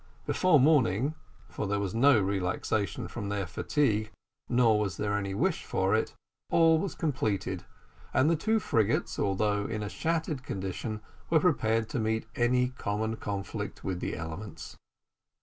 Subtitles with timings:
[0.25, 1.13] Before morning
[1.47, 4.09] for there was no relaxation from their fatigue,
[4.49, 6.15] nor was there any wish for it
[6.49, 7.65] all was completed,
[8.11, 13.17] and the two frigates, although in a shattered condition, were prepared to meet any common
[13.17, 14.75] conflict with the elements.